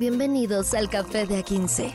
Bienvenidos 0.00 0.72
al 0.72 0.88
Café 0.88 1.26
de 1.26 1.44
A15. 1.44 1.92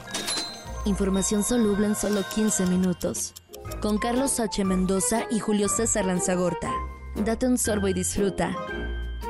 Información 0.85 1.41
soluble 1.41 1.87
en 1.87 1.95
solo 1.95 2.21
15 2.35 2.67
minutos. 2.67 3.33
Con 3.81 3.97
Carlos 3.97 4.39
H. 4.39 4.63
Mendoza 4.63 5.23
y 5.31 5.39
Julio 5.39 5.67
César 5.67 6.05
Lanzagorta. 6.05 6.71
Date 7.15 7.47
un 7.47 7.57
sorbo 7.57 7.87
y 7.87 7.93
disfruta. 7.93 8.55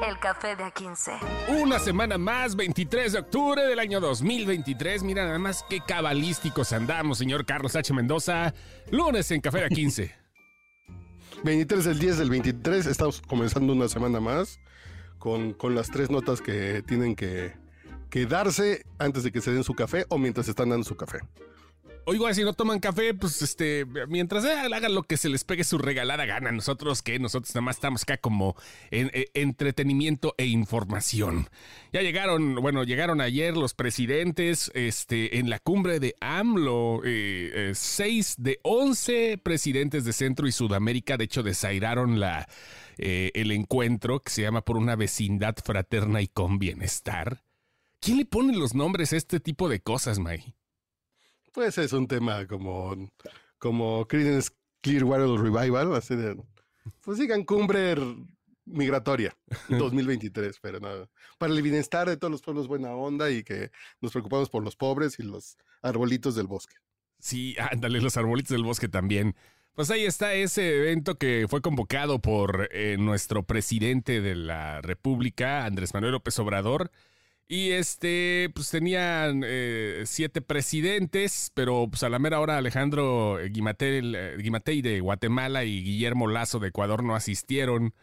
El 0.05 0.19
Café 0.19 0.57
de 0.57 0.65
A15. 0.65 1.61
Una 1.63 1.79
semana 1.79 2.17
más, 2.17 2.57
23 2.57 3.13
de 3.13 3.19
octubre 3.19 3.65
del 3.65 3.79
año 3.79 4.01
2023. 4.01 5.03
Mira 5.03 5.23
nada 5.23 5.39
más 5.39 5.63
qué 5.69 5.79
cabalísticos 5.79 6.73
andamos, 6.73 7.17
señor 7.17 7.45
Carlos 7.45 7.77
H. 7.77 7.93
Mendoza. 7.93 8.53
Lunes 8.91 9.31
en 9.31 9.39
Café 9.39 9.59
de 9.59 9.69
A15. 9.69 10.11
23 11.45 11.85
del 11.85 11.99
10 11.99 12.17
del 12.17 12.29
23, 12.29 12.87
estamos 12.87 13.21
comenzando 13.21 13.71
una 13.71 13.87
semana 13.87 14.19
más 14.19 14.59
con, 15.17 15.53
con 15.53 15.75
las 15.75 15.89
tres 15.89 16.09
notas 16.09 16.41
que 16.41 16.83
tienen 16.85 17.15
que, 17.15 17.53
que 18.15 18.25
darse 18.25 18.85
antes 18.97 19.23
de 19.23 19.31
que 19.33 19.41
se 19.41 19.51
den 19.51 19.65
su 19.65 19.73
café 19.73 20.05
o 20.07 20.17
mientras 20.17 20.47
están 20.47 20.69
dando 20.69 20.85
su 20.85 20.95
café. 20.95 21.19
Oigo, 22.05 22.33
si 22.33 22.45
no 22.45 22.53
toman 22.53 22.79
café, 22.79 23.13
pues 23.13 23.41
este, 23.41 23.85
mientras 24.07 24.45
hagan 24.45 24.95
lo 24.95 25.03
que 25.03 25.17
se 25.17 25.27
les 25.27 25.43
pegue 25.43 25.65
su 25.65 25.79
regalada 25.79 26.25
gana. 26.25 26.49
Nosotros 26.53 27.01
que 27.01 27.19
nosotros 27.19 27.53
nada 27.53 27.63
más 27.63 27.75
estamos 27.75 28.03
acá 28.03 28.15
como 28.15 28.55
en, 28.89 29.11
entretenimiento 29.33 30.33
e 30.37 30.45
información. 30.45 31.49
Ya 31.91 32.03
llegaron, 32.03 32.55
bueno, 32.55 32.85
llegaron 32.85 33.19
ayer 33.19 33.57
los 33.57 33.73
presidentes, 33.73 34.71
este, 34.75 35.37
en 35.37 35.49
la 35.49 35.59
cumbre 35.59 35.99
de 35.99 36.15
AMLO, 36.21 37.01
eh, 37.03 37.51
eh, 37.53 37.71
seis 37.75 38.35
de 38.37 38.61
once 38.63 39.37
presidentes 39.37 40.05
de 40.05 40.13
Centro 40.13 40.47
y 40.47 40.53
Sudamérica, 40.53 41.17
de 41.17 41.25
hecho, 41.25 41.43
desairaron 41.43 42.21
la, 42.21 42.47
eh, 42.97 43.31
el 43.33 43.51
encuentro 43.51 44.21
que 44.21 44.31
se 44.31 44.43
llama 44.43 44.61
por 44.61 44.77
una 44.77 44.95
vecindad 44.95 45.55
fraterna 45.61 46.21
y 46.21 46.29
con 46.29 46.59
bienestar. 46.59 47.41
¿Quién 48.05 48.17
le 48.19 48.25
pone 48.25 48.55
los 48.55 48.75
nombres 48.75 49.13
a 49.13 49.17
este 49.17 49.39
tipo 49.39 49.67
de 49.67 49.79
cosas, 49.79 50.19
May? 50.19 50.53
Pues 51.51 51.75
es 51.79 51.91
un 51.91 52.07
tema 52.07 52.45
como, 52.45 52.95
como 53.57 54.07
Creedence 54.07 54.51
Clearwater 54.81 55.41
Revival, 55.41 55.95
así 55.95 56.15
de, 56.15 56.39
pues 57.01 57.17
digan 57.17 57.43
cumbre 57.43 57.95
migratoria 58.65 59.35
2023, 59.69 60.59
pero 60.61 60.79
nada. 60.79 61.09
Para 61.39 61.51
el 61.51 61.63
bienestar 61.63 62.07
de 62.07 62.15
todos 62.15 62.29
los 62.29 62.43
pueblos 62.43 62.67
buena 62.67 62.91
onda 62.91 63.31
y 63.31 63.43
que 63.43 63.71
nos 64.01 64.11
preocupamos 64.11 64.51
por 64.51 64.63
los 64.63 64.75
pobres 64.75 65.17
y 65.17 65.23
los 65.23 65.57
arbolitos 65.81 66.35
del 66.35 66.45
bosque. 66.45 66.75
Sí, 67.17 67.55
ándale, 67.57 68.01
los 68.01 68.17
arbolitos 68.17 68.51
del 68.51 68.63
bosque 68.65 68.87
también. 68.87 69.35
Pues 69.73 69.89
ahí 69.89 70.05
está 70.05 70.35
ese 70.35 70.77
evento 70.77 71.17
que 71.17 71.47
fue 71.49 71.63
convocado 71.63 72.21
por 72.21 72.69
eh, 72.71 72.97
nuestro 72.99 73.41
presidente 73.41 74.21
de 74.21 74.35
la 74.35 74.81
República, 74.81 75.65
Andrés 75.65 75.95
Manuel 75.95 76.11
López 76.11 76.37
Obrador. 76.37 76.91
Y 77.47 77.71
este, 77.71 78.49
pues 78.55 78.71
tenían 78.71 79.43
eh, 79.45 80.03
siete 80.05 80.41
presidentes, 80.41 81.51
pero 81.53 81.87
pues 81.87 82.01
a 82.01 82.09
la 82.09 82.17
mera 82.17 82.39
hora 82.39 82.57
Alejandro 82.57 83.37
Guimatei 83.47 84.81
de 84.81 84.99
Guatemala 84.99 85.63
y 85.63 85.83
Guillermo 85.83 86.27
Lazo 86.27 86.57
de 86.57 86.69
Ecuador 86.69 87.03
no 87.03 87.15
asistieron. 87.15 87.93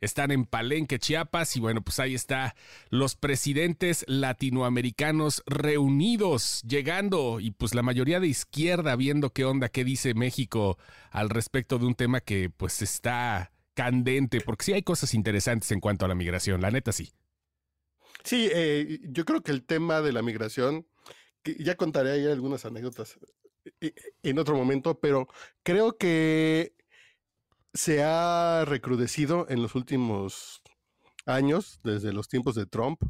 Están 0.00 0.32
en 0.32 0.44
Palenque, 0.46 0.98
Chiapas, 0.98 1.56
y 1.56 1.60
bueno, 1.60 1.82
pues 1.82 2.00
ahí 2.00 2.14
está 2.14 2.56
los 2.90 3.14
presidentes 3.14 4.04
latinoamericanos 4.08 5.44
reunidos, 5.46 6.62
llegando, 6.62 7.38
y 7.38 7.52
pues 7.52 7.72
la 7.74 7.82
mayoría 7.82 8.18
de 8.18 8.26
izquierda 8.26 8.96
viendo 8.96 9.30
qué 9.30 9.44
onda, 9.44 9.68
qué 9.68 9.84
dice 9.84 10.14
México 10.14 10.76
al 11.12 11.30
respecto 11.30 11.78
de 11.78 11.86
un 11.86 11.94
tema 11.94 12.20
que 12.20 12.50
pues 12.50 12.82
está 12.82 13.52
candente, 13.74 14.40
porque 14.40 14.64
sí 14.64 14.72
hay 14.72 14.82
cosas 14.82 15.14
interesantes 15.14 15.70
en 15.70 15.78
cuanto 15.78 16.04
a 16.04 16.08
la 16.08 16.16
migración, 16.16 16.60
la 16.60 16.72
neta 16.72 16.90
sí. 16.90 17.12
Sí, 18.24 18.48
eh, 18.52 19.00
yo 19.04 19.24
creo 19.24 19.42
que 19.42 19.52
el 19.52 19.64
tema 19.64 20.00
de 20.00 20.12
la 20.12 20.22
migración, 20.22 20.86
ya 21.44 21.76
contaré 21.76 22.12
ahí 22.12 22.26
algunas 22.26 22.64
anécdotas 22.64 23.18
eh, 23.80 23.94
en 24.22 24.38
otro 24.38 24.56
momento, 24.56 25.00
pero 25.00 25.28
creo 25.62 25.96
que 25.98 26.74
se 27.74 28.02
ha 28.02 28.64
recrudecido 28.66 29.46
en 29.48 29.62
los 29.62 29.74
últimos 29.74 30.62
años, 31.26 31.80
desde 31.82 32.12
los 32.12 32.28
tiempos 32.28 32.54
de 32.54 32.66
Trump, 32.66 33.02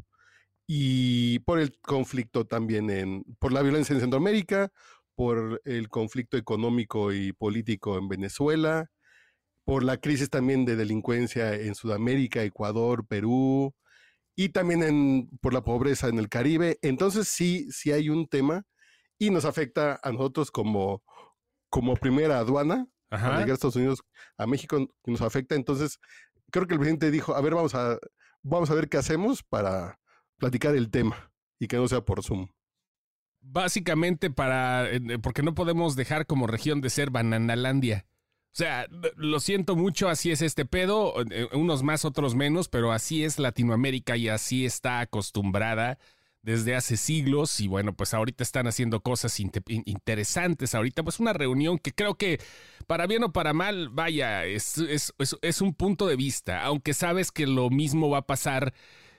y 0.67 1.39
por 1.39 1.59
el 1.59 1.77
conflicto 1.79 2.45
también 2.45 2.89
en, 2.89 3.23
por 3.39 3.51
la 3.51 3.61
violencia 3.61 3.93
en 3.93 4.01
Centroamérica, 4.01 4.71
por 5.15 5.61
el 5.65 5.89
conflicto 5.89 6.37
económico 6.37 7.13
y 7.13 7.33
político 7.33 7.97
en 7.97 8.07
Venezuela, 8.07 8.89
por 9.65 9.83
la 9.83 9.97
crisis 9.97 10.29
también 10.29 10.65
de 10.65 10.75
delincuencia 10.75 11.53
en 11.55 11.75
Sudamérica, 11.75 12.43
Ecuador, 12.43 13.05
Perú, 13.07 13.73
y 14.35 14.49
también 14.49 14.83
en, 14.83 15.29
por 15.41 15.53
la 15.53 15.63
pobreza 15.63 16.07
en 16.07 16.19
el 16.19 16.29
Caribe. 16.29 16.77
Entonces 16.81 17.27
sí, 17.27 17.67
sí 17.71 17.91
hay 17.91 18.09
un 18.09 18.27
tema 18.27 18.63
y 19.19 19.29
nos 19.29 19.45
afecta 19.45 19.99
a 20.03 20.11
nosotros 20.11 20.51
como, 20.51 21.03
como 21.69 21.95
primera 21.95 22.39
aduana 22.39 22.87
a 23.09 23.17
llegar 23.17 23.51
a 23.51 23.53
Estados 23.53 23.75
Unidos, 23.75 24.01
a 24.37 24.47
México 24.47 24.87
nos 25.05 25.21
afecta. 25.21 25.55
Entonces 25.55 25.99
creo 26.51 26.67
que 26.67 26.73
el 26.73 26.79
presidente 26.79 27.11
dijo, 27.11 27.35
a 27.35 27.41
ver, 27.41 27.53
vamos 27.53 27.75
a, 27.75 27.97
vamos 28.41 28.69
a 28.71 28.75
ver 28.75 28.89
qué 28.89 28.97
hacemos 28.97 29.43
para 29.43 29.99
platicar 30.37 30.75
el 30.75 30.89
tema 30.89 31.31
y 31.59 31.67
que 31.67 31.77
no 31.77 31.87
sea 31.87 32.01
por 32.01 32.23
Zoom. 32.23 32.47
Básicamente 33.41 34.31
para, 34.31 34.89
eh, 34.89 35.19
porque 35.21 35.43
no 35.43 35.53
podemos 35.53 35.95
dejar 35.95 36.25
como 36.25 36.47
región 36.47 36.81
de 36.81 36.89
ser 36.89 37.11
Bananalandia. 37.11 38.05
O 38.53 38.55
sea, 38.55 38.85
lo 39.15 39.39
siento 39.39 39.75
mucho, 39.75 40.09
así 40.09 40.29
es 40.29 40.43
este 40.43 40.63
pedo, 40.63 41.15
eh, 41.31 41.47
unos 41.53 41.81
más, 41.81 42.05
otros 42.05 42.35
menos, 42.35 42.69
pero 42.69 42.91
así 42.91 43.23
es 43.23 43.39
Latinoamérica 43.39 44.15
y 44.15 44.29
así 44.29 44.63
está 44.63 44.99
acostumbrada 44.99 45.97
desde 46.43 46.75
hace 46.75 46.95
siglos 46.95 47.59
y 47.61 47.67
bueno, 47.67 47.95
pues 47.95 48.13
ahorita 48.13 48.43
están 48.43 48.67
haciendo 48.67 49.01
cosas 49.01 49.39
interesantes. 49.39 50.75
Ahorita 50.75 51.01
pues 51.01 51.19
una 51.19 51.33
reunión 51.33 51.79
que 51.79 51.93
creo 51.93 52.13
que 52.13 52.39
para 52.85 53.07
bien 53.07 53.23
o 53.23 53.33
para 53.33 53.53
mal, 53.53 53.89
vaya, 53.89 54.45
es, 54.45 54.77
un 55.61 55.73
punto 55.73 56.05
de 56.05 56.15
vista, 56.15 56.61
aunque 56.63 56.93
sabes 56.93 57.31
que 57.31 57.47
lo 57.47 57.71
mismo 57.71 58.11
va 58.11 58.19
a 58.19 58.27
pasar. 58.27 58.75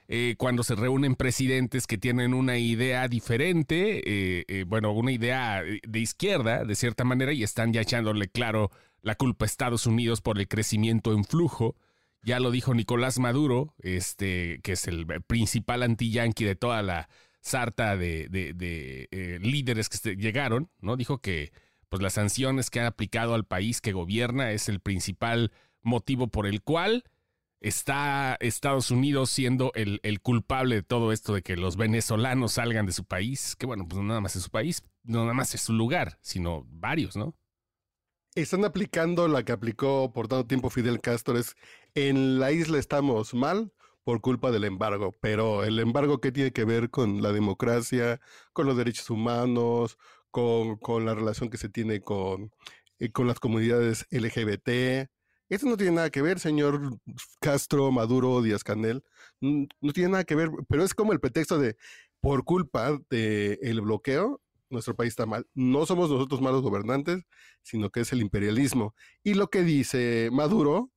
Eh, 0.06 0.34
cuando 0.36 0.62
se 0.62 0.74
reúnen 0.74 1.14
presidentes 1.14 1.86
que 1.86 1.96
tienen 1.96 2.34
una 2.34 2.58
idea 2.58 3.08
diferente, 3.08 4.02
eh, 4.04 4.64
bueno, 4.64 4.92
una 4.92 5.12
idea 5.12 5.62
de 5.62 5.98
izquierda, 5.98 6.62
de 6.62 6.74
cierta 6.74 7.04
manera, 7.04 7.32
y 7.32 7.42
están 7.42 7.72
ya 7.72 7.80
echándole 7.80 8.28
claro 8.28 8.70
la 9.04 9.14
culpa 9.14 9.44
a 9.44 9.46
Estados 9.46 9.86
Unidos 9.86 10.20
por 10.22 10.38
el 10.38 10.48
crecimiento 10.48 11.12
en 11.12 11.24
flujo. 11.24 11.76
Ya 12.22 12.40
lo 12.40 12.50
dijo 12.50 12.74
Nicolás 12.74 13.18
Maduro, 13.18 13.74
este, 13.78 14.60
que 14.62 14.72
es 14.72 14.88
el 14.88 15.06
principal 15.26 15.82
anti-yanqui 15.82 16.44
de 16.44 16.56
toda 16.56 16.82
la 16.82 17.10
sarta 17.40 17.98
de, 17.98 18.28
eh, 18.32 19.38
líderes 19.42 19.90
que 19.90 20.16
llegaron, 20.16 20.70
¿no? 20.80 20.96
Dijo 20.96 21.18
que 21.18 21.52
pues, 21.90 22.02
las 22.02 22.14
sanciones 22.14 22.70
que 22.70 22.80
ha 22.80 22.86
aplicado 22.86 23.34
al 23.34 23.44
país 23.44 23.82
que 23.82 23.92
gobierna 23.92 24.52
es 24.52 24.70
el 24.70 24.80
principal 24.80 25.52
motivo 25.82 26.28
por 26.28 26.46
el 26.46 26.62
cual 26.62 27.04
está 27.60 28.38
Estados 28.40 28.90
Unidos 28.90 29.28
siendo 29.28 29.70
el, 29.74 30.00
el, 30.02 30.22
culpable 30.22 30.76
de 30.76 30.82
todo 30.82 31.12
esto 31.12 31.34
de 31.34 31.42
que 31.42 31.56
los 31.56 31.76
venezolanos 31.76 32.52
salgan 32.52 32.86
de 32.86 32.92
su 32.92 33.04
país, 33.04 33.54
que 33.56 33.66
bueno, 33.66 33.86
pues 33.86 34.00
no 34.00 34.08
nada 34.08 34.22
más 34.22 34.34
es 34.34 34.44
su 34.44 34.50
país, 34.50 34.82
no 35.02 35.20
nada 35.20 35.34
más 35.34 35.54
es 35.54 35.60
su 35.60 35.74
lugar, 35.74 36.18
sino 36.22 36.66
varios, 36.70 37.16
¿no? 37.16 37.34
Están 38.42 38.64
aplicando 38.64 39.28
la 39.28 39.44
que 39.44 39.52
aplicó 39.52 40.12
por 40.12 40.28
tanto 40.28 40.46
tiempo 40.46 40.70
Fidel 40.70 41.00
Castro, 41.00 41.38
es 41.38 41.56
en 41.94 42.40
la 42.40 42.52
isla 42.52 42.78
estamos 42.78 43.32
mal 43.34 43.72
por 44.02 44.20
culpa 44.20 44.50
del 44.50 44.64
embargo, 44.64 45.14
pero 45.20 45.64
el 45.64 45.78
embargo 45.78 46.20
que 46.20 46.32
tiene 46.32 46.52
que 46.52 46.64
ver 46.64 46.90
con 46.90 47.22
la 47.22 47.32
democracia, 47.32 48.20
con 48.52 48.66
los 48.66 48.76
derechos 48.76 49.08
humanos, 49.10 49.98
con, 50.30 50.78
la 51.04 51.14
relación 51.14 51.48
que 51.48 51.58
se 51.58 51.68
tiene 51.68 52.00
con, 52.00 52.52
eh, 52.98 53.10
con 53.12 53.26
las 53.28 53.38
comunidades 53.40 54.06
LGBT. 54.10 55.08
Eso 55.48 55.66
no 55.66 55.76
tiene 55.76 55.92
nada 55.92 56.10
que 56.10 56.22
ver, 56.22 56.40
señor 56.40 56.98
Castro, 57.40 57.92
Maduro, 57.92 58.42
Díaz 58.42 58.64
Canel. 58.64 59.04
No 59.40 59.92
tiene 59.92 60.10
nada 60.10 60.24
que 60.24 60.34
ver, 60.34 60.50
pero 60.68 60.82
es 60.84 60.94
como 60.94 61.12
el 61.12 61.20
pretexto 61.20 61.58
de 61.58 61.76
por 62.20 62.44
culpa 62.44 62.98
del 63.10 63.58
el 63.62 63.80
bloqueo 63.80 64.40
nuestro 64.70 64.94
país 64.94 65.10
está 65.10 65.26
mal. 65.26 65.46
No 65.54 65.86
somos 65.86 66.10
nosotros 66.10 66.40
malos 66.40 66.62
gobernantes, 66.62 67.22
sino 67.62 67.90
que 67.90 68.00
es 68.00 68.12
el 68.12 68.20
imperialismo. 68.20 68.94
Y 69.22 69.34
lo 69.34 69.48
que 69.48 69.62
dice 69.62 70.30
Maduro 70.32 70.90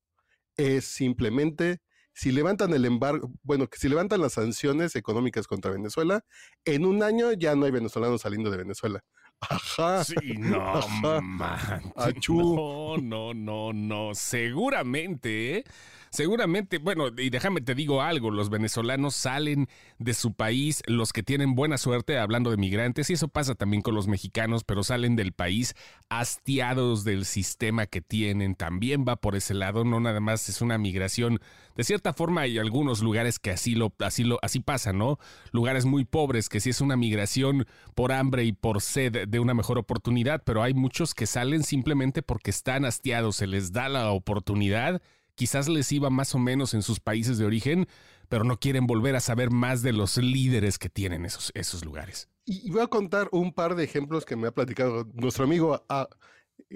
es 0.58 0.86
simplemente, 0.86 1.80
si 2.14 2.31
levantan 2.31 2.74
el 2.74 2.86
embargo, 2.86 3.31
bueno, 3.44 3.68
que 3.68 3.78
si 3.78 3.90
levantan 3.90 4.22
las 4.22 4.34
sanciones 4.34 4.96
económicas 4.96 5.48
contra 5.48 5.72
Venezuela, 5.72 6.25
en 6.66 6.86
un 6.86 7.04
año 7.04 7.31
ya 7.34 7.56
no 7.56 7.66
hay 7.66 7.72
venezolanos 7.72 8.22
saliendo 8.22 8.50
de 8.50 8.58
Venezuela. 8.58 9.04
Ajá. 9.40 10.04
Sí, 10.04 10.16
no, 10.38 10.81
man. 11.22 11.94
No, 12.28 12.98
no, 12.98 13.34
no, 13.34 13.74
no. 13.74 14.16
Seguramente, 14.16 15.58
¿eh? 15.58 15.63
Seguramente, 16.09 16.77
bueno, 16.77 17.07
y 17.18 17.30
déjame 17.30 17.62
te 17.62 17.75
digo 17.75 18.01
algo, 18.01 18.31
los 18.31 18.50
venezolanos 18.50 19.15
salen 19.15 19.68
de 20.00 20.13
su 20.13 20.33
país, 20.33 20.83
los 20.88 21.13
que 21.13 21.24
tienen 21.24 21.56
buena 21.56 21.77
suerte, 21.77 22.18
hablando 22.18 22.51
de 22.51 22.57
migrantes, 22.57 23.09
y 23.09 23.13
eso 23.13 23.27
pasa 23.27 23.56
también 23.56 23.81
con 23.81 23.95
los 23.95 24.07
mexicanos, 24.07 24.63
pero 24.63 24.83
salen 24.83 25.15
del 25.15 25.33
país 25.33 25.75
hastiados 26.09 27.04
del 27.04 27.25
sistema 27.25 27.86
que 27.86 28.01
tienen, 28.01 28.56
también 28.56 29.06
va 29.07 29.18
por 29.18 29.36
ese 29.36 29.54
lado, 29.54 29.83
no 29.83 30.00
nada 30.00 30.19
más 30.19 30.50
es 30.50 30.62
una 30.62 30.77
migración. 30.77 31.39
De 31.75 31.83
cierta 31.83 32.13
forma 32.13 32.42
hay 32.42 32.57
algunos 32.57 33.01
lugares 33.01 33.39
que 33.39 33.51
así 33.51 33.75
lo, 33.75 33.94
así 34.00 34.24
lo, 34.24 34.39
así 34.42 34.60
pasa, 34.60 34.94
¿no? 34.94 35.19
Lugares 35.51 35.86
muy 35.86 36.06
pobres, 36.06 36.50
que 36.50 36.60
sí 36.60 36.71
es 36.71 36.81
una 36.81 36.98
migración 36.98 37.68
por 37.94 38.12
hambre 38.12 38.44
y 38.45 38.51
por 38.51 38.81
sed 38.81 39.27
de 39.27 39.39
una 39.39 39.53
mejor 39.53 39.77
oportunidad, 39.77 40.44
pero 40.44 40.63
hay 40.63 40.74
muchos 40.74 41.13
que 41.13 41.27
salen 41.27 41.63
simplemente 41.63 42.21
porque 42.24 42.50
están 42.50 42.86
hastiados, 42.86 43.36
se 43.38 43.48
les 43.48 43.71
da 43.71 43.89
la 43.89 44.12
oportunidad, 44.12 45.01
quizás 45.38 45.69
les 45.69 45.92
iba 45.92 46.10
más 46.10 46.36
o 46.36 46.39
menos 46.39 46.74
en 46.74 46.81
sus 46.81 47.00
países 47.00 47.38
de 47.38 47.45
origen, 47.45 47.88
pero 48.28 48.44
no 48.44 48.60
quieren 48.60 48.88
volver 48.88 49.16
a 49.16 49.19
saber 49.22 49.51
más 49.51 49.84
de 49.84 49.94
los 49.94 50.18
líderes 50.18 50.80
que 50.80 50.89
tienen 50.89 51.25
esos, 51.25 51.51
esos 51.54 51.86
lugares. 51.86 52.28
Y 52.44 52.69
voy 52.72 52.81
a 52.81 52.88
contar 52.88 53.30
un 53.31 53.54
par 53.54 53.75
de 53.75 53.84
ejemplos 53.84 54.25
que 54.25 54.36
me 54.36 54.48
ha 54.48 54.51
platicado 54.51 55.07
nuestro 55.13 55.45
amigo, 55.45 55.86
a, 55.88 56.10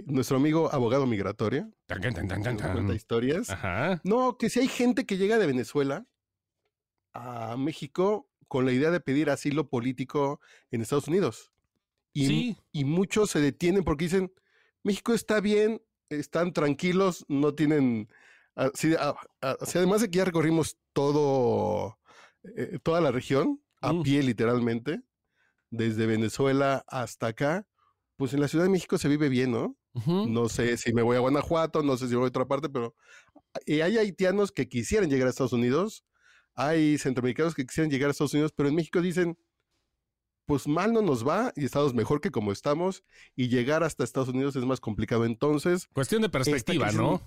nuestro 0.06 0.38
amigo 0.38 0.72
abogado 0.72 1.08
migratorio. 1.08 1.72
Cuenta 2.74 2.94
historias. 2.94 3.50
No, 4.04 4.38
que 4.38 4.50
si 4.50 4.60
hay 4.60 4.68
gente 4.68 5.06
que 5.06 5.18
llega 5.18 5.40
de 5.40 5.48
Venezuela 5.48 6.06
a 7.14 7.58
México 7.58 8.30
con 8.48 8.66
la 8.66 8.74
idea 8.74 8.92
de 8.92 9.00
pedir 9.00 9.30
asilo 9.30 9.70
político 9.70 10.40
en 10.70 10.82
Estados 10.82 11.08
Unidos. 11.08 11.52
Y, 12.14 12.58
y 12.72 12.84
muchos 12.86 13.32
se 13.32 13.40
detienen 13.40 13.84
porque 13.84 14.06
dicen, 14.06 14.32
México 14.84 15.14
está 15.14 15.40
bien, 15.40 15.82
están 16.10 16.54
tranquilos, 16.54 17.26
no 17.28 17.56
tienen... 17.56 18.08
Así, 18.56 18.96
además 19.42 20.02
de 20.02 20.10
que 20.10 20.18
ya 20.18 20.26
recorrimos 20.26 20.78
todo, 20.94 21.98
eh, 22.56 22.80
toda 22.84 23.02
la 23.02 23.12
región, 23.12 23.62
a 23.82 23.94
mm. 23.94 24.04
pie 24.04 24.24
literalmente, 24.24 25.02
desde 25.70 26.06
Venezuela 26.06 26.84
hasta 26.88 27.28
acá, 27.28 27.66
pues 28.18 28.34
en 28.34 28.42
la 28.42 28.48
Ciudad 28.48 28.66
de 28.66 28.72
México 28.72 28.98
se 28.98 29.08
vive 29.08 29.30
bien, 29.30 29.52
¿no? 29.52 29.78
No 30.06 30.48
sé 30.48 30.78
si 30.78 30.94
me 30.94 31.02
voy 31.02 31.18
a 31.18 31.20
Guanajuato, 31.20 31.84
no 31.84 31.98
sé 31.98 32.08
si 32.08 32.16
voy 32.16 32.26
a 32.26 32.28
otra 32.28 32.48
parte, 32.48 32.70
pero 32.70 32.96
hay 33.68 33.98
haitianos 33.98 34.52
que 34.52 34.70
quisieran 34.70 35.10
llegar 35.10 35.28
a 35.28 35.32
Estados 35.32 35.52
Unidos, 35.52 36.06
hay 36.54 36.98
centroamericanos 36.98 37.56
que 37.56 37.66
quisieran 37.66 37.92
llegar 37.92 38.08
a 38.08 38.12
Estados 38.12 38.34
Unidos, 38.34 38.54
pero 38.56 38.70
en 38.70 38.76
México 38.76 39.02
dicen, 39.02 39.38
pues 40.46 40.68
mal 40.68 40.94
no 40.94 41.02
nos 41.02 41.28
va 41.28 41.52
y 41.56 41.66
estamos 41.66 41.94
mejor 41.94 42.22
que 42.22 42.32
como 42.32 42.52
estamos 42.52 43.04
y 43.36 43.50
llegar 43.50 43.84
hasta 43.84 44.04
Estados 44.04 44.30
Unidos 44.30 44.56
es 44.56 44.66
más 44.66 44.80
complicado. 44.80 45.26
Entonces... 45.26 45.88
Cuestión 45.94 46.22
de 46.22 46.30
perspectiva, 46.30 46.92
¿no? 46.92 47.22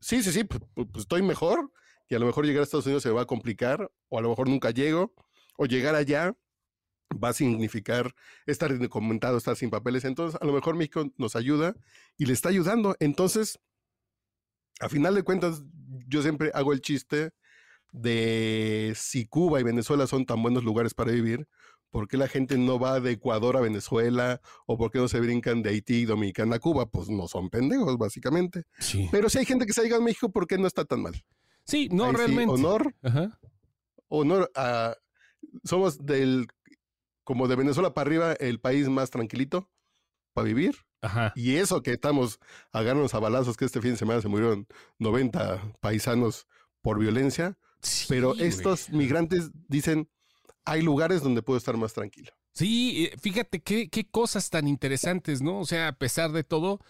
Sí, 0.00 0.22
sí, 0.22 0.32
sí, 0.32 0.44
pues, 0.44 0.62
estoy 0.96 1.22
mejor 1.22 1.72
y 2.08 2.14
a 2.14 2.18
lo 2.18 2.26
mejor 2.26 2.46
llegar 2.46 2.60
a 2.60 2.64
Estados 2.64 2.86
Unidos 2.86 3.02
se 3.02 3.10
va 3.10 3.22
a 3.22 3.26
complicar 3.26 3.90
o 4.08 4.18
a 4.18 4.22
lo 4.22 4.30
mejor 4.30 4.48
nunca 4.48 4.70
llego 4.70 5.14
o 5.56 5.66
llegar 5.66 5.94
allá 5.94 6.34
va 7.22 7.30
a 7.30 7.32
significar 7.32 8.14
estar 8.46 8.70
indocumentado, 8.70 9.36
estar 9.36 9.56
sin 9.56 9.70
papeles. 9.70 10.04
Entonces, 10.04 10.40
a 10.40 10.44
lo 10.44 10.52
mejor 10.52 10.76
México 10.76 11.04
nos 11.18 11.36
ayuda 11.36 11.74
y 12.16 12.26
le 12.26 12.32
está 12.32 12.48
ayudando. 12.48 12.96
Entonces, 13.00 13.58
a 14.80 14.88
final 14.88 15.14
de 15.14 15.22
cuentas, 15.22 15.62
yo 16.08 16.22
siempre 16.22 16.50
hago 16.54 16.72
el 16.72 16.80
chiste 16.80 17.32
de 17.92 18.92
si 18.96 19.26
Cuba 19.26 19.60
y 19.60 19.64
Venezuela 19.64 20.06
son 20.06 20.24
tan 20.24 20.42
buenos 20.42 20.64
lugares 20.64 20.94
para 20.94 21.12
vivir, 21.12 21.48
¿por 21.90 22.08
qué 22.08 22.16
la 22.16 22.28
gente 22.28 22.56
no 22.56 22.78
va 22.78 23.00
de 23.00 23.12
Ecuador 23.12 23.56
a 23.56 23.60
Venezuela? 23.60 24.40
¿O 24.66 24.76
por 24.78 24.90
qué 24.90 24.98
no 24.98 25.08
se 25.08 25.20
brincan 25.20 25.62
de 25.62 25.70
Haití 25.70 25.96
y 25.96 26.04
Dominicana 26.04 26.56
a 26.56 26.58
Cuba? 26.58 26.86
Pues 26.86 27.08
no 27.08 27.28
son 27.28 27.50
pendejos, 27.50 27.98
básicamente. 27.98 28.64
Pero 29.10 29.28
si 29.28 29.38
hay 29.38 29.44
gente 29.44 29.66
que 29.66 29.72
se 29.72 29.82
llega 29.82 29.96
a 29.96 30.00
México, 30.00 30.30
¿por 30.30 30.46
qué 30.46 30.58
no 30.58 30.66
está 30.66 30.84
tan 30.84 31.02
mal? 31.02 31.24
Sí, 31.64 31.88
no 31.90 32.10
realmente. 32.12 32.52
honor. 32.52 32.94
Honor 34.08 34.50
a. 34.54 34.96
Somos 35.64 36.04
del. 36.04 36.48
Como 37.24 37.46
de 37.46 37.56
Venezuela 37.56 37.94
para 37.94 38.08
arriba, 38.08 38.32
el 38.32 38.60
país 38.60 38.88
más 38.88 39.10
tranquilito 39.10 39.70
para 40.32 40.46
vivir. 40.46 40.76
Ajá. 41.02 41.32
Y 41.36 41.56
eso 41.56 41.82
que 41.82 41.92
estamos 41.92 42.40
agarrándonos 42.72 43.14
a 43.14 43.20
balazos, 43.20 43.56
que 43.56 43.64
este 43.64 43.80
fin 43.80 43.92
de 43.92 43.98
semana 43.98 44.20
se 44.20 44.28
murieron 44.28 44.66
90 44.98 45.76
paisanos 45.80 46.46
por 46.82 46.98
violencia. 46.98 47.56
pero 48.08 48.34
estos 48.34 48.90
migrantes 48.90 49.50
dicen, 49.68 50.08
hay 50.64 50.82
lugares 50.82 51.22
donde 51.22 51.42
puedo 51.42 51.58
estar 51.58 51.76
más 51.76 51.92
tranquilo. 51.92 52.32
Sí, 52.52 53.06
eh, 53.06 53.16
fíjate 53.20 53.60
qué, 53.60 53.88
cosas 54.10 54.50
tan 54.50 54.66
interesantes, 54.66 55.42
¿no? 55.42 55.60
O 55.60 55.64
sea, 55.64 55.88
a 55.88 55.92
pesar 55.92 56.32
de 56.32 56.44
todo, 56.44 56.80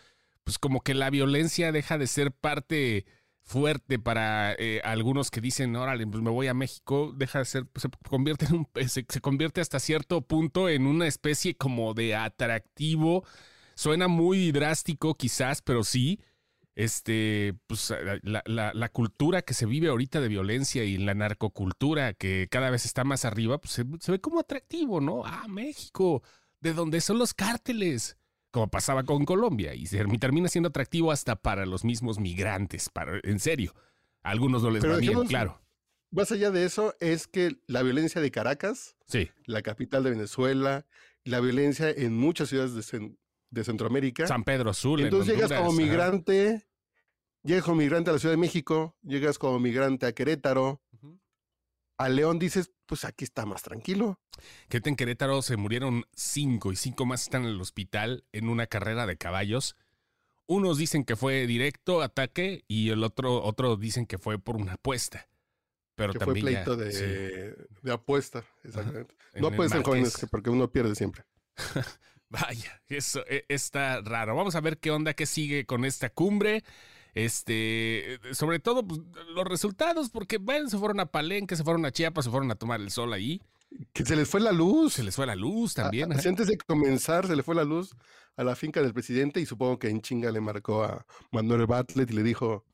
pues 0.44 0.58
como 0.58 0.80
que 0.80 0.94
la 0.94 1.10
violencia 1.10 1.72
deja 1.72 1.98
de 1.98 2.06
ser 2.06 2.32
parte 2.32 3.06
fuerte 3.42 3.98
para 3.98 4.54
eh, 4.58 4.80
algunos 4.84 5.30
que 5.30 5.40
dicen, 5.40 5.74
órale, 5.76 6.06
pues 6.06 6.22
me 6.22 6.30
voy 6.30 6.46
a 6.46 6.54
México, 6.54 7.12
deja 7.16 7.40
de 7.40 7.44
ser, 7.44 7.66
se 7.74 7.88
convierte 8.08 8.46
en 8.46 8.54
un, 8.54 8.68
se, 8.88 9.04
convierte 9.20 9.60
hasta 9.60 9.80
cierto 9.80 10.22
punto 10.22 10.68
en 10.68 10.86
una 10.86 11.06
especie 11.06 11.56
como 11.56 11.94
de 11.94 12.14
atractivo. 12.14 13.24
Suena 13.74 14.08
muy 14.08 14.52
drástico 14.52 15.14
quizás, 15.14 15.62
pero 15.62 15.84
sí, 15.84 16.20
este, 16.80 17.54
pues 17.66 17.92
la, 18.22 18.72
la, 18.72 18.88
cultura 18.88 19.42
que 19.42 19.52
se 19.52 19.66
vive 19.66 19.88
ahorita 19.88 20.18
de 20.18 20.28
violencia 20.28 20.82
y 20.82 20.96
la 20.96 21.12
narcocultura 21.12 22.14
que 22.14 22.48
cada 22.50 22.70
vez 22.70 22.86
está 22.86 23.04
más 23.04 23.26
arriba, 23.26 23.60
pues 23.60 23.74
se, 23.74 23.84
ve 24.10 24.18
como 24.18 24.40
atractivo, 24.40 24.98
¿no? 24.98 25.22
Ah, 25.26 25.46
México, 25.46 26.22
de 26.60 26.72
donde 26.72 27.02
son 27.02 27.18
los 27.18 27.34
cárteles, 27.34 28.16
como 28.50 28.68
pasaba 28.68 29.04
con 29.04 29.26
Colombia, 29.26 29.74
y 29.74 29.84
termina 29.84 30.48
siendo 30.48 30.70
atractivo 30.70 31.12
hasta 31.12 31.36
para 31.36 31.66
los 31.66 31.84
mismos 31.84 32.18
migrantes, 32.18 32.88
para, 32.88 33.20
en 33.24 33.40
serio. 33.40 33.74
A 34.22 34.30
algunos 34.30 34.62
no 34.62 34.70
les 34.70 34.82
va 34.82 34.96
bien, 34.96 35.26
claro. 35.26 35.60
Más 36.10 36.32
allá 36.32 36.50
de 36.50 36.64
eso, 36.64 36.94
es 36.98 37.26
que 37.26 37.58
la 37.66 37.82
violencia 37.82 38.22
de 38.22 38.30
Caracas, 38.30 38.96
sí. 39.06 39.28
la 39.44 39.60
capital 39.60 40.02
de 40.02 40.10
Venezuela, 40.10 40.86
la 41.24 41.40
violencia 41.40 41.90
en 41.90 42.16
muchas 42.16 42.48
ciudades 42.48 42.74
de, 42.74 43.16
de 43.50 43.64
Centroamérica. 43.64 44.26
San 44.26 44.44
Pedro 44.44 44.70
Azul. 44.70 45.02
Entonces 45.02 45.34
llegas 45.34 45.52
como 45.52 45.72
migrante, 45.72 46.66
llegas 47.42 47.64
como 47.64 47.76
migrante 47.76 48.10
a 48.10 48.12
la 48.14 48.18
Ciudad 48.18 48.34
de 48.34 48.40
México, 48.40 48.96
llegas 49.02 49.38
como 49.38 49.58
migrante 49.58 50.06
a 50.06 50.12
Querétaro, 50.12 50.80
a 51.96 52.08
León 52.08 52.38
dices, 52.38 52.70
pues 52.86 53.04
aquí 53.04 53.24
está 53.24 53.44
más 53.44 53.62
tranquilo. 53.62 54.18
Que 54.70 54.80
en 54.82 54.96
Querétaro 54.96 55.42
se 55.42 55.58
murieron 55.58 56.04
cinco 56.14 56.72
y 56.72 56.76
cinco 56.76 57.04
más 57.04 57.22
están 57.22 57.44
en 57.44 57.50
el 57.50 57.60
hospital 57.60 58.24
en 58.32 58.48
una 58.48 58.66
carrera 58.66 59.06
de 59.06 59.18
caballos. 59.18 59.76
Unos 60.46 60.78
dicen 60.78 61.04
que 61.04 61.14
fue 61.14 61.46
directo 61.46 62.00
ataque 62.00 62.64
y 62.66 62.88
el 62.88 63.04
otro, 63.04 63.42
otro 63.42 63.76
dicen 63.76 64.06
que 64.06 64.16
fue 64.16 64.38
por 64.38 64.56
una 64.56 64.72
apuesta. 64.72 65.28
Pero 65.94 66.14
también 66.14 66.42
fue 66.42 66.52
pleito 66.52 66.76
de, 66.76 67.54
de, 67.82 67.92
apuesta, 67.92 68.46
exactamente. 68.64 69.14
no 69.34 69.50
puede 69.50 69.68
ser 69.68 69.82
jóvenes 69.82 70.26
porque 70.30 70.48
uno 70.48 70.72
pierde 70.72 70.94
siempre. 70.94 71.24
Vaya, 72.30 72.80
eso 72.88 73.22
e, 73.28 73.44
está 73.48 74.00
raro. 74.00 74.34
Vamos 74.34 74.54
a 74.54 74.60
ver 74.62 74.78
qué 74.78 74.90
onda, 74.90 75.12
qué 75.12 75.26
sigue 75.26 75.66
con 75.66 75.84
esta 75.84 76.08
cumbre. 76.08 76.64
Este, 77.14 78.18
sobre 78.32 78.58
todo 78.58 78.86
pues, 78.86 79.00
los 79.34 79.44
resultados, 79.44 80.10
porque 80.10 80.38
bueno, 80.38 80.68
se 80.68 80.78
fueron 80.78 81.00
a 81.00 81.06
Palenque, 81.06 81.56
se 81.56 81.64
fueron 81.64 81.84
a 81.84 81.92
Chiapas, 81.92 82.24
se 82.24 82.30
fueron 82.30 82.50
a 82.50 82.54
tomar 82.54 82.80
el 82.80 82.90
sol 82.90 83.12
ahí. 83.12 83.40
Que 83.92 84.04
se 84.04 84.16
les 84.16 84.28
fue 84.28 84.40
la 84.40 84.52
luz. 84.52 84.94
Se 84.94 85.02
les 85.02 85.14
fue 85.14 85.26
la 85.26 85.36
luz 85.36 85.74
también. 85.74 86.12
antes 86.12 86.46
de 86.46 86.58
comenzar, 86.58 87.26
se 87.26 87.36
le 87.36 87.42
fue 87.42 87.54
la 87.54 87.64
luz 87.64 87.94
a 88.36 88.44
la 88.44 88.56
finca 88.56 88.82
del 88.82 88.92
presidente 88.92 89.40
y 89.40 89.46
supongo 89.46 89.78
que 89.78 89.88
en 89.88 90.00
chinga 90.00 90.30
le 90.32 90.40
marcó 90.40 90.82
a 90.82 91.04
Manuel 91.30 91.66
Bartlett 91.66 92.10
y 92.10 92.14
le 92.14 92.22
dijo, 92.22 92.64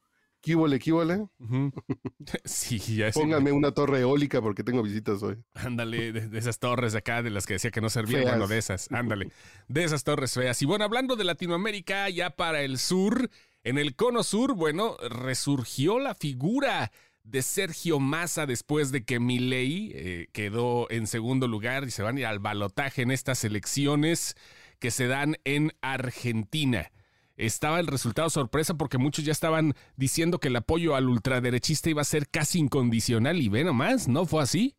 ¿Quíbole, 0.47 0.79
quíbole? 0.79 1.27
Sí, 2.45 2.79
ya 2.79 3.11
Póngame 3.11 3.51
una 3.51 3.73
torre 3.73 4.01
eólica 4.01 4.41
porque 4.41 4.63
tengo 4.63 4.81
visitas 4.81 5.21
hoy. 5.25 5.37
Ándale, 5.55 6.13
de, 6.13 6.39
esas 6.39 6.61
torres 6.61 6.93
de 6.93 6.99
acá, 6.99 7.21
de 7.23 7.31
las 7.31 7.47
que 7.47 7.55
decía 7.55 7.73
que 7.73 7.81
no 7.81 7.91
servían, 7.91 8.23
bueno, 8.23 8.47
de 8.47 8.59
esas, 8.59 8.91
ándale. 8.93 9.33
De 9.67 9.83
esas 9.83 10.05
torres 10.05 10.35
feas. 10.35 10.63
Y 10.63 10.67
bueno, 10.67 10.85
hablando 10.85 11.17
de 11.17 11.25
Latinoamérica, 11.25 12.09
ya 12.11 12.31
para 12.31 12.63
el 12.63 12.79
sur, 12.79 13.29
en 13.67 13.79
el 13.79 13.97
cono 13.97 14.23
sur, 14.23 14.55
bueno, 14.55 14.97
resurgió 15.11 15.99
la 15.99 16.15
figura 16.15 16.93
de 17.25 17.43
Sergio 17.43 17.99
Massa 17.99 18.47
después 18.47 18.93
de 18.93 19.05
que 19.05 19.19
Milei 19.19 19.91
eh, 19.93 20.29
quedó 20.33 20.89
en 20.91 21.07
segundo 21.07 21.49
lugar 21.49 21.85
y 21.85 21.91
se 21.91 22.03
van 22.03 22.17
a 22.17 22.21
ir 22.21 22.27
al 22.27 22.39
balotaje 22.39 23.03
en 23.03 23.11
estas 23.11 23.43
elecciones 23.45 24.37
que 24.79 24.91
se 24.91 25.09
dan 25.09 25.37
en 25.45 25.73
Argentina 25.81 26.93
estaba 27.37 27.81
el 27.81 27.87
resultado 27.87 28.31
sorpresa 28.31 28.75
porque 28.75 28.99
muchos 28.99 29.25
ya 29.25 29.33
estaban 29.33 29.75
diciendo 29.97 30.39
que 30.39 30.49
el 30.49 30.57
apoyo 30.57 30.95
al 30.95 31.09
ultraderechista 31.09 31.91
iba 31.91 32.03
a 32.03 32.07
ser 32.07 32.29
casi 32.29 32.59
incondicional 32.59 33.41
y 33.41 33.49
ve 33.49 33.65
nomás, 33.65 34.09
¿no 34.09 34.27
fue 34.27 34.43
así? 34.43 34.77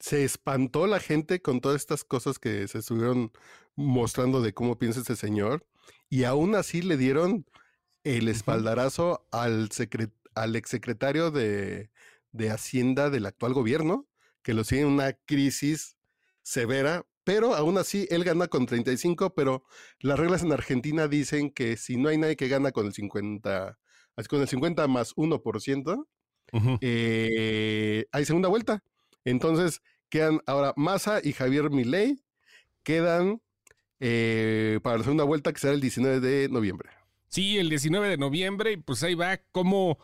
Se 0.00 0.24
espantó 0.24 0.86
la 0.86 1.00
gente 1.00 1.40
con 1.40 1.60
todas 1.60 1.80
estas 1.80 2.04
cosas 2.04 2.38
que 2.38 2.66
se 2.68 2.78
estuvieron 2.78 3.32
mostrando 3.76 4.42
de 4.42 4.52
cómo 4.52 4.78
piensa 4.78 5.00
este 5.00 5.16
señor 5.16 5.66
y 6.08 6.24
aún 6.24 6.54
así 6.54 6.82
le 6.82 6.96
dieron 6.96 7.46
el 8.06 8.28
espaldarazo 8.28 9.26
al, 9.32 9.68
al 10.34 10.56
exsecretario 10.56 11.30
de, 11.30 11.90
de 12.32 12.50
Hacienda 12.50 13.10
del 13.10 13.26
actual 13.26 13.52
gobierno, 13.52 14.06
que 14.42 14.54
lo 14.54 14.64
sigue 14.64 14.82
en 14.82 14.88
una 14.88 15.12
crisis 15.12 15.96
severa 16.42 17.04
pero 17.26 17.56
aún 17.56 17.76
así 17.76 18.06
él 18.08 18.22
gana 18.22 18.46
con 18.46 18.66
35, 18.66 19.34
pero 19.34 19.64
las 19.98 20.16
reglas 20.16 20.44
en 20.44 20.52
Argentina 20.52 21.08
dicen 21.08 21.50
que 21.50 21.76
si 21.76 21.96
no 21.96 22.08
hay 22.08 22.18
nadie 22.18 22.36
que 22.36 22.46
gana 22.46 22.70
con 22.70 22.86
el 22.86 22.92
50 22.92 23.76
así 24.14 24.28
con 24.28 24.40
el 24.40 24.46
50 24.46 24.86
más 24.86 25.12
1%, 25.16 26.06
eh, 26.80 28.06
hay 28.12 28.24
segunda 28.24 28.48
vuelta. 28.48 28.84
Entonces 29.24 29.82
quedan 30.08 30.40
ahora 30.46 30.72
Massa 30.76 31.20
y 31.20 31.32
Javier 31.32 31.70
Milei, 31.70 32.22
quedan 32.84 33.42
eh, 33.98 34.78
para 34.84 34.98
la 34.98 35.02
segunda 35.02 35.24
vuelta 35.24 35.52
que 35.52 35.58
será 35.58 35.74
el 35.74 35.80
19 35.80 36.20
de 36.20 36.48
noviembre. 36.48 36.90
Sí, 37.28 37.58
el 37.58 37.68
19 37.68 38.08
de 38.08 38.16
noviembre, 38.16 38.78
pues 38.78 39.02
ahí 39.02 39.14
va 39.14 39.38
cómo, 39.52 39.98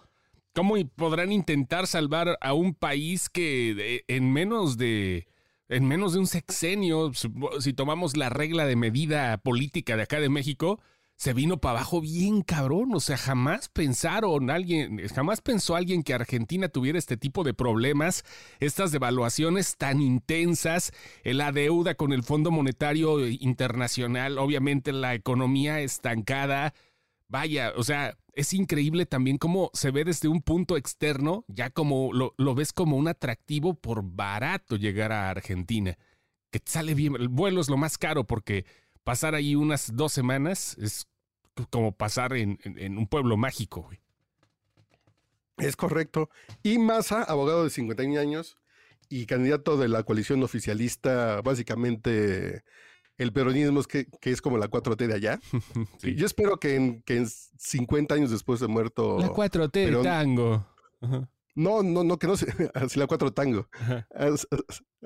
cómo 0.54 0.74
podrán 0.96 1.32
intentar 1.32 1.86
salvar 1.86 2.38
a 2.40 2.52
un 2.52 2.74
país 2.74 3.28
que 3.28 4.04
en 4.08 4.32
menos 4.32 4.76
de 4.76 5.26
en 5.68 5.86
menos 5.86 6.12
de 6.12 6.18
un 6.18 6.26
sexenio, 6.26 7.12
si 7.60 7.72
tomamos 7.72 8.16
la 8.16 8.28
regla 8.28 8.66
de 8.66 8.76
medida 8.76 9.38
política 9.38 9.96
de 9.96 10.02
acá 10.02 10.20
de 10.20 10.28
México, 10.28 10.80
se 11.16 11.32
vino 11.32 11.58
para 11.58 11.78
abajo 11.78 12.00
bien 12.00 12.42
cabrón. 12.42 12.90
O 12.94 13.00
sea, 13.00 13.16
jamás 13.16 13.68
pensaron 13.68 14.50
alguien, 14.50 15.00
jamás 15.14 15.40
pensó 15.40 15.76
alguien 15.76 16.02
que 16.02 16.14
Argentina 16.14 16.68
tuviera 16.68 16.98
este 16.98 17.16
tipo 17.16 17.44
de 17.44 17.54
problemas, 17.54 18.24
estas 18.60 18.92
devaluaciones 18.92 19.76
tan 19.76 20.00
intensas, 20.00 20.92
la 21.24 21.52
deuda 21.52 21.94
con 21.94 22.12
el 22.12 22.22
Fondo 22.22 22.50
Monetario 22.50 23.26
Internacional, 23.28 24.36
obviamente 24.36 24.92
la 24.92 25.14
economía 25.14 25.80
estancada. 25.80 26.74
Vaya, 27.32 27.72
o 27.76 27.82
sea, 27.82 28.18
es 28.34 28.52
increíble 28.52 29.06
también 29.06 29.38
cómo 29.38 29.70
se 29.72 29.90
ve 29.90 30.04
desde 30.04 30.28
un 30.28 30.42
punto 30.42 30.76
externo, 30.76 31.46
ya 31.48 31.70
como 31.70 32.12
lo, 32.12 32.34
lo 32.36 32.54
ves 32.54 32.74
como 32.74 32.98
un 32.98 33.08
atractivo 33.08 33.72
por 33.72 34.02
barato 34.04 34.76
llegar 34.76 35.12
a 35.12 35.30
Argentina. 35.30 35.96
Que 36.50 36.60
sale 36.62 36.94
bien, 36.94 37.16
el 37.16 37.30
vuelo 37.30 37.62
es 37.62 37.70
lo 37.70 37.78
más 37.78 37.96
caro 37.96 38.24
porque 38.24 38.66
pasar 39.02 39.34
ahí 39.34 39.54
unas 39.54 39.96
dos 39.96 40.12
semanas 40.12 40.76
es 40.76 41.08
como 41.70 41.92
pasar 41.92 42.34
en, 42.34 42.58
un 42.98 43.06
pueblo 43.06 43.38
mágico, 43.38 43.80
güey. 43.80 43.98
Es 45.56 45.74
correcto. 45.74 46.28
Y 46.62 46.76
Massa, 46.76 47.22
abogado 47.22 47.64
de 47.64 47.70
51 47.70 48.20
años 48.20 48.58
y 49.08 49.24
candidato 49.24 49.78
de 49.78 49.88
la 49.88 50.02
coalición 50.02 50.42
oficialista, 50.42 51.40
básicamente 51.40 52.62
el 53.18 53.32
peronismo 53.32 53.80
es 53.80 53.86
que, 53.86 54.06
es 54.22 54.42
como 54.42 54.58
la 54.58 54.68
4T 54.68 55.06
de 55.06 55.14
allá. 55.14 55.40
Yo 56.02 56.26
espero 56.26 56.58
que 56.58 56.76
en, 56.76 57.02
que 57.02 57.16
en 57.16 57.28
50 57.28 58.14
años 58.14 58.30
después 58.30 58.60
de 58.60 58.68
muerto... 58.68 59.18
La 59.18 59.30
4T 59.30 59.72
de 59.72 60.02
tango. 60.02 60.66
No, 61.54 61.82
no, 61.82 62.02
no, 62.04 62.18
que 62.18 62.26
no 62.26 62.36
sea 62.36 62.54
así 62.74 62.98
la 62.98 63.06
4 63.06 63.32
tango. 63.32 63.68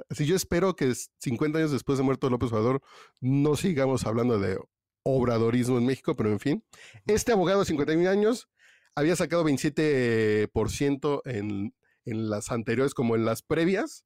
Así 0.08 0.26
yo 0.26 0.36
espero 0.36 0.76
que 0.76 0.92
50 0.94 1.58
años 1.58 1.72
después 1.72 1.98
de 1.98 2.04
muerto 2.04 2.30
López 2.30 2.52
Obrador 2.52 2.82
no 3.20 3.56
sigamos 3.56 4.06
hablando 4.06 4.38
de 4.38 4.58
obradorismo 5.02 5.78
en 5.78 5.86
México, 5.86 6.14
pero 6.14 6.30
en 6.30 6.38
fin. 6.38 6.64
Este 7.06 7.32
abogado 7.32 7.60
de 7.60 7.66
51 7.66 8.08
años 8.08 8.48
había 8.94 9.16
sacado 9.16 9.44
27% 9.44 11.20
en, 11.24 11.74
en 12.04 12.30
las 12.30 12.50
anteriores 12.50 12.94
como 12.94 13.16
en 13.16 13.24
las 13.24 13.42
previas 13.42 14.04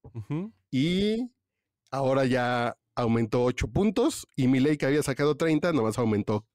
y 0.70 1.30
ahora 1.90 2.24
ya 2.24 2.76
aumentó 2.94 3.44
8 3.44 3.68
puntos 3.68 4.26
y 4.36 4.48
mi 4.48 4.60
ley 4.60 4.76
que 4.76 4.86
había 4.86 5.02
sacado 5.02 5.36
30 5.36 5.72
nomás 5.72 5.98
aumentó 5.98 6.46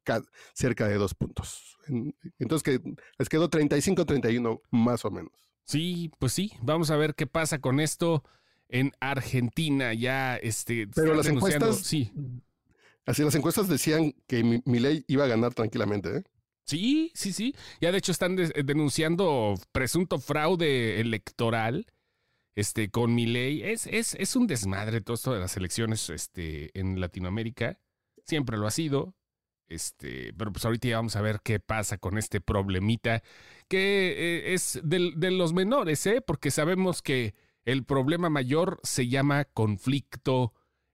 cerca 0.53 0.87
de 0.87 0.95
2 0.95 1.13
puntos. 1.15 1.77
Entonces 2.39 2.63
que 2.63 2.95
les 3.17 3.29
quedó 3.29 3.49
35-31 3.49 4.61
más 4.71 5.05
o 5.05 5.11
menos. 5.11 5.31
Sí, 5.65 6.11
pues 6.19 6.33
sí, 6.33 6.51
vamos 6.61 6.91
a 6.91 6.97
ver 6.97 7.15
qué 7.15 7.27
pasa 7.27 7.59
con 7.59 7.79
esto 7.79 8.23
en 8.69 8.91
Argentina 8.99 9.93
ya 9.93 10.35
este 10.37 10.87
pero 10.87 11.13
las 11.13 11.27
encuestas 11.27 11.77
sí 11.77 12.11
Así 13.05 13.23
las 13.23 13.35
encuestas 13.35 13.67
decían 13.67 14.15
que 14.27 14.43
mi, 14.43 14.79
ley 14.79 15.05
iba 15.07 15.25
a 15.25 15.27
ganar 15.27 15.53
tranquilamente, 15.53 16.17
¿eh? 16.17 16.23
Sí, 16.63 17.11
sí, 17.13 17.31
sí. 17.31 17.55
Ya 17.79 17.91
de 17.91 17.99
hecho 17.99 18.11
están 18.11 18.35
denunciando 18.35 19.53
presunto 19.71 20.17
fraude 20.17 20.99
electoral 20.99 21.85
este, 22.55 22.89
con 22.89 23.13
mi 23.13 23.25
ley. 23.25 23.61
Es, 23.61 23.87
es, 23.87 24.15
es 24.15 24.35
un 24.35 24.47
desmadre 24.47 25.01
todo 25.01 25.15
esto 25.15 25.33
de 25.33 25.39
las 25.39 25.55
elecciones 25.57 26.09
este, 26.09 26.77
en 26.79 26.99
Latinoamérica. 26.99 27.79
Siempre 28.25 28.57
lo 28.57 28.67
ha 28.67 28.71
sido. 28.71 29.15
Este, 29.67 30.31
pero 30.33 30.51
pues 30.51 30.63
ahorita 30.63 30.87
ya 30.87 30.97
vamos 30.97 31.15
a 31.15 31.21
ver 31.21 31.39
qué 31.43 31.59
pasa 31.59 31.97
con 31.97 32.19
este 32.19 32.39
problemita 32.39 33.23
que 33.67 34.13
eh, 34.15 34.53
es 34.53 34.79
de 34.83 35.31
los 35.31 35.53
menores, 35.53 36.05
¿eh? 36.05 36.21
Porque 36.21 36.51
sabemos 36.51 37.01
que 37.01 37.33
el 37.65 37.83
problema 37.83 38.29
mayor 38.29 38.79
se 38.83 39.07
llama 39.07 39.45
conflicto 39.45 40.53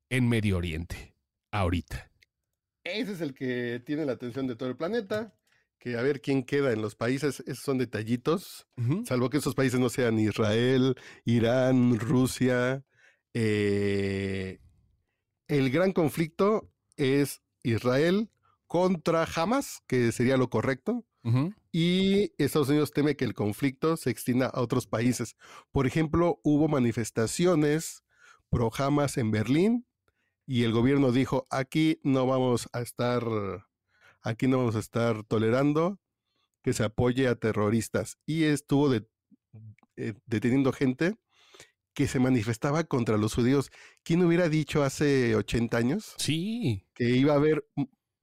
en 0.10 0.30
Medio 0.30 0.58
Oriente 0.58 1.16
ahorita. 1.52 2.12
Ese 2.84 3.12
es 3.12 3.22
el 3.22 3.34
que 3.34 3.82
tiene 3.86 4.06
la 4.06 4.14
atención 4.14 4.48
de 4.48 4.56
todo 4.56 4.70
el 4.70 4.78
planeta. 4.78 5.36
Que 5.82 5.98
a 5.98 6.04
ver 6.04 6.22
quién 6.22 6.44
queda 6.44 6.72
en 6.72 6.82
los 6.82 6.94
países, 6.94 7.40
esos 7.48 7.64
son 7.64 7.80
detallitos, 7.80 8.68
salvo 9.04 9.32
que 9.32 9.38
esos 9.38 9.56
países 9.56 9.80
no 9.80 9.90
sean 9.90 10.20
Israel, 10.20 10.96
Irán, 11.26 11.98
Rusia. 12.00 12.86
Eh, 13.34 14.60
el 15.48 15.72
gran 15.72 15.92
conflicto 15.92 16.72
es 16.98 17.42
Israel 17.64 18.30
contra 18.68 19.26
Hamas, 19.36 19.82
que 19.88 20.12
sería 20.12 20.38
lo 20.38 20.52
correcto, 20.52 21.04
y 21.72 22.32
Estados 22.38 22.70
Unidos 22.70 22.92
teme 22.92 23.16
que 23.16 23.26
el 23.26 23.34
conflicto 23.34 23.98
se 23.98 24.12
extienda 24.12 24.48
a 24.48 24.62
otros 24.62 24.86
países. 24.86 25.36
Por 25.72 25.88
ejemplo, 25.88 26.40
hubo 26.44 26.68
manifestaciones 26.68 28.04
pro 28.50 28.70
Hamas 28.78 29.18
en 29.18 29.32
Berlín 29.32 29.88
y 30.46 30.64
el 30.64 30.74
gobierno 30.74 31.12
dijo, 31.12 31.48
aquí 31.50 32.00
no 32.04 32.28
vamos 32.28 32.70
a 32.74 32.82
estar, 32.82 33.24
aquí 34.22 34.48
no 34.48 34.60
vamos 34.60 34.76
a 34.76 34.80
estar 34.80 35.24
tolerando 35.24 36.00
que 36.64 36.74
se 36.74 36.84
apoye 36.84 37.28
a 37.28 37.36
terroristas. 37.36 38.18
Y 38.26 38.44
estuvo 38.44 38.94
eh, 38.94 39.04
deteniendo 40.26 40.72
gente 40.72 41.16
que 41.94 42.08
se 42.08 42.20
manifestaba 42.20 42.84
contra 42.84 43.18
los 43.18 43.34
judíos. 43.34 43.72
¿Quién 44.04 44.24
hubiera 44.24 44.50
dicho 44.50 44.84
hace 44.84 45.36
80 45.36 45.78
años? 45.78 46.14
Sí. 46.18 46.86
Que 46.94 47.10
iba 47.10 47.34
a 47.34 47.38
haber 47.38 47.66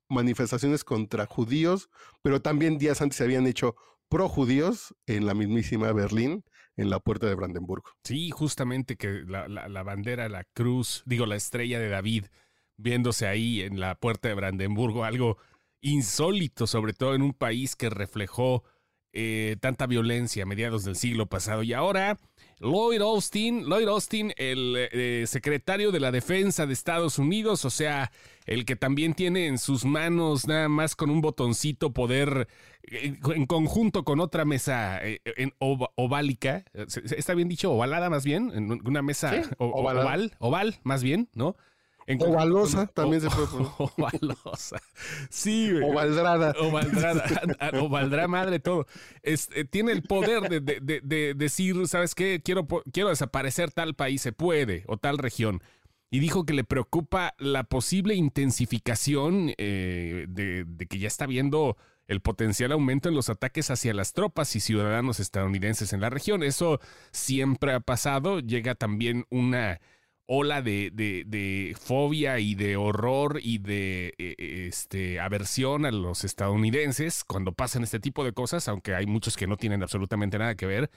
manifestaciones 0.08 0.84
contra 0.84 1.26
judíos, 1.26 1.90
pero 2.22 2.40
también 2.40 2.78
días 2.78 3.02
antes 3.02 3.18
se 3.18 3.24
habían 3.24 3.46
hecho 3.46 3.76
pro 4.08 4.28
judíos 4.28 4.94
en 5.06 5.26
la 5.26 5.34
mismísima 5.34 5.92
Berlín 5.92 6.44
en 6.76 6.90
la 6.90 7.00
puerta 7.00 7.26
de 7.26 7.34
Brandenburgo. 7.34 7.90
Sí, 8.04 8.30
justamente 8.30 8.96
que 8.96 9.22
la, 9.26 9.82
bandera, 9.82 10.28
la 10.28 10.44
cruz, 10.44 11.02
digo, 11.06 11.26
la 11.26 11.36
estrella 11.36 11.78
de 11.78 11.88
David, 11.88 12.26
viéndose 12.76 13.26
ahí 13.26 13.60
en 13.60 13.80
la 13.80 13.96
puerta 13.96 14.28
de 14.28 14.34
Brandenburgo, 14.34 15.04
algo 15.04 15.38
insólito, 15.80 16.66
sobre 16.66 16.92
todo 16.92 17.14
en 17.14 17.22
un 17.22 17.32
país 17.32 17.76
que 17.76 17.90
reflejó 17.90 18.64
eh, 19.14 19.56
tanta 19.60 19.86
violencia 19.86 20.42
a 20.42 20.46
mediados 20.46 20.84
del 20.84 20.94
siglo 20.94 21.26
pasado. 21.26 21.62
Y 21.62 21.72
ahora 21.72 22.18
Lloyd 22.60 23.00
Austin, 23.00 23.64
Lloyd 23.64 23.88
Austin, 23.88 24.32
el 24.36 24.74
eh, 24.76 25.24
secretario 25.26 25.90
de 25.92 25.98
la 25.98 26.12
Defensa 26.12 26.66
de 26.66 26.74
Estados 26.74 27.18
Unidos, 27.18 27.64
o 27.64 27.70
sea, 27.70 28.12
el 28.44 28.66
que 28.66 28.76
también 28.76 29.14
tiene 29.14 29.46
en 29.46 29.56
sus 29.56 29.86
manos 29.86 30.46
nada 30.46 30.68
más 30.68 30.94
con 30.94 31.08
un 31.08 31.22
botoncito 31.22 31.92
poder, 31.92 32.48
eh, 32.82 33.18
en, 33.34 33.46
conjunto 33.46 34.04
con 34.04 34.20
otra 34.20 34.44
mesa 34.44 35.00
en 35.02 35.54
oválica, 35.58 36.64
está 37.16 37.32
bien 37.34 37.48
dicho, 37.48 37.72
ovalada 37.72 38.10
más 38.10 38.24
bien, 38.24 38.52
en 38.54 38.86
una 38.86 39.00
mesa 39.00 39.42
oval, 39.58 40.36
oval 40.38 40.78
más 40.82 41.02
bien, 41.02 41.30
¿no? 41.32 41.56
Ovalosa 42.20 42.86
también 42.94 43.20
se 43.20 43.28
puede 43.28 43.46
poner. 43.46 43.68
Ovalosa. 43.78 44.80
Sí, 45.30 45.72
güey. 45.72 45.84
Ovaldrada. 45.84 46.54
Ovaldrada. 46.60 47.24
Ovaldrá 47.80 48.28
madre 48.28 48.58
todo. 48.60 48.86
Eh, 49.22 49.36
tiene 49.70 49.92
el 49.92 50.02
poder 50.02 50.48
de, 50.48 51.34
decir, 51.34 51.86
¿sabes 51.86 52.14
qué? 52.14 52.40
Quiero, 52.42 52.66
quiero 52.92 53.10
desaparecer 53.10 53.70
tal 53.70 53.94
país, 53.94 54.22
se 54.22 54.32
puede, 54.32 54.84
o 54.86 54.96
tal 54.96 55.18
región. 55.18 55.62
Y 56.10 56.20
dijo 56.20 56.46
que 56.46 56.54
le 56.54 56.64
preocupa 56.64 57.34
la 57.38 57.64
posible 57.64 58.14
intensificación 58.14 59.52
eh, 59.58 60.24
de, 60.28 60.64
de 60.64 60.86
que 60.86 60.98
ya 60.98 61.08
está 61.08 61.26
viendo 61.26 61.76
el 62.06 62.22
potencial 62.22 62.72
aumento 62.72 63.10
en 63.10 63.14
los 63.14 63.28
ataques 63.28 63.70
hacia 63.70 63.92
las 63.92 64.14
tropas 64.14 64.56
y 64.56 64.60
ciudadanos 64.60 65.20
estadounidenses 65.20 65.92
en 65.92 66.00
la 66.00 66.08
región. 66.08 66.42
Eso 66.42 66.80
siempre 67.12 67.74
ha 67.74 67.80
pasado. 67.80 68.40
Llega 68.40 68.74
también 68.74 69.26
una 69.28 69.80
ola 70.30 70.60
de, 70.60 70.90
de, 70.92 71.74
fobia 71.80 72.38
y 72.38 72.54
de 72.54 72.76
horror 72.76 73.40
y 73.42 73.58
de 73.58 74.14
e, 74.18 74.34
e, 74.38 74.66
este, 74.66 75.20
aversión 75.20 75.86
a 75.86 75.90
los 75.90 76.22
estadounidenses 76.22 77.24
cuando 77.24 77.52
pasan 77.52 77.82
este 77.82 77.98
tipo 77.98 78.24
de 78.24 78.34
cosas, 78.34 78.68
aunque 78.68 78.94
hay 78.94 79.06
muchos 79.06 79.38
que 79.38 79.46
no 79.46 79.56
tienen 79.56 79.82
absolutamente 79.82 80.38
nada 80.38 80.54
que 80.54 80.66
ver. 80.66 80.90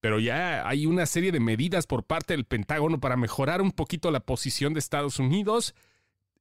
Pero 0.00 0.20
ya 0.20 0.68
hay 0.68 0.84
una 0.84 1.06
serie 1.06 1.32
de 1.32 1.40
medidas 1.40 1.86
por 1.86 2.04
parte 2.04 2.34
del 2.34 2.44
Pentágono 2.44 3.00
para 3.00 3.16
mejorar 3.16 3.62
un 3.62 3.72
poquito 3.72 4.10
la 4.10 4.20
posición 4.20 4.74
de 4.74 4.80
Estados 4.80 5.18
Unidos 5.18 5.74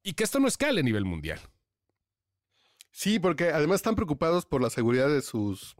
y 0.03 0.13
que 0.13 0.25
esto 0.25 0.41
no 0.41 0.49
escale 0.49 0.81
a 0.81 0.83
nivel 0.83 1.05
mundial. 1.05 1.39
Sí, 2.91 3.17
porque 3.17 3.51
además 3.51 3.77
están 3.77 3.95
preocupados 3.95 4.45
por 4.45 4.61
la 4.61 4.69
seguridad 4.69 5.07
de 5.07 5.21
sus, 5.21 5.77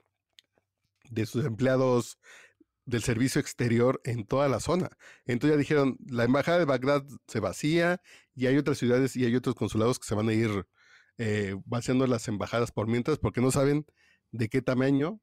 de 1.09 1.25
sus 1.25 1.43
empleados 1.43 2.17
del 2.85 3.03
servicio 3.03 3.41
exterior 3.41 4.01
en 4.03 4.25
toda 4.25 4.47
la 4.47 4.59
zona. 4.59 4.89
Entonces 5.25 5.55
ya 5.55 5.59
dijeron, 5.59 5.97
la 6.07 6.23
embajada 6.23 6.59
de 6.59 6.65
Bagdad 6.65 7.03
se 7.27 7.39
vacía 7.39 8.01
y 8.35 8.47
hay 8.47 8.57
otras 8.57 8.77
ciudades 8.77 9.15
y 9.15 9.25
hay 9.25 9.35
otros 9.35 9.55
consulados 9.55 9.99
que 9.99 10.07
se 10.07 10.15
van 10.15 10.29
a 10.29 10.33
ir 10.33 10.67
eh, 11.17 11.55
vaciando 11.65 12.07
las 12.07 12.27
embajadas 12.27 12.71
por 12.71 12.87
mientras 12.87 13.17
porque 13.17 13.41
no 13.41 13.51
saben 13.51 13.85
de 14.31 14.49
qué 14.49 14.61
tamaño 14.61 15.21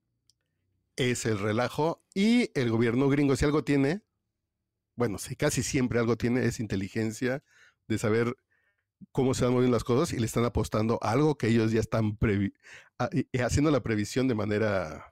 es 0.96 1.26
el 1.26 1.38
relajo 1.38 2.04
y 2.14 2.50
el 2.58 2.70
gobierno 2.70 3.08
gringo, 3.08 3.36
si 3.36 3.44
algo 3.44 3.64
tiene, 3.64 4.02
bueno, 4.96 5.18
si 5.18 5.36
casi 5.36 5.62
siempre 5.62 5.98
algo 5.98 6.16
tiene, 6.16 6.44
es 6.46 6.60
inteligencia 6.60 7.42
de 7.88 7.98
saber 7.98 8.36
cómo 9.10 9.34
se 9.34 9.44
van 9.44 9.54
moviendo 9.54 9.74
las 9.74 9.84
cosas 9.84 10.12
y 10.12 10.18
le 10.18 10.26
están 10.26 10.44
apostando 10.44 10.98
algo 11.02 11.36
que 11.36 11.48
ellos 11.48 11.72
ya 11.72 11.80
están 11.80 12.18
haciendo 13.42 13.70
la 13.70 13.82
previsión 13.82 14.28
de 14.28 14.34
manera 14.34 15.11